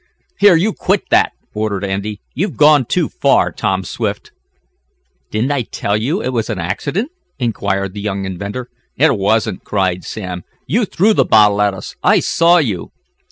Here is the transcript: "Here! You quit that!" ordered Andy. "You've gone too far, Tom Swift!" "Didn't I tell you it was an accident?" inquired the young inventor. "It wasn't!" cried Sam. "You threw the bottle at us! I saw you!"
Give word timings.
"Here! 0.39 0.55
You 0.55 0.73
quit 0.73 1.03
that!" 1.11 1.33
ordered 1.53 1.83
Andy. 1.83 2.21
"You've 2.33 2.57
gone 2.57 2.85
too 2.85 3.07
far, 3.07 3.51
Tom 3.51 3.83
Swift!" 3.83 4.31
"Didn't 5.29 5.51
I 5.51 5.61
tell 5.61 5.95
you 5.95 6.23
it 6.23 6.29
was 6.29 6.49
an 6.49 6.57
accident?" 6.57 7.11
inquired 7.37 7.93
the 7.93 8.01
young 8.01 8.25
inventor. 8.25 8.71
"It 8.97 9.15
wasn't!" 9.15 9.63
cried 9.63 10.03
Sam. 10.03 10.41
"You 10.65 10.85
threw 10.85 11.13
the 11.13 11.23
bottle 11.23 11.61
at 11.61 11.75
us! 11.75 11.95
I 12.01 12.19
saw 12.19 12.57
you!" 12.57 12.89